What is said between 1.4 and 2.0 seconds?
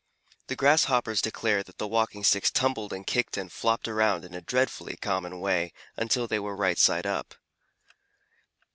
that the